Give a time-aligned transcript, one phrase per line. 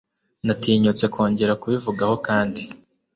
[0.45, 2.61] Natinyutse kongera kubivuga ho kandi.